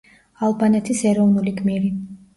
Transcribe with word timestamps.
ალბანეთის 0.47 1.03
ეროვნული 1.13 1.55
გმირი. 1.61 1.97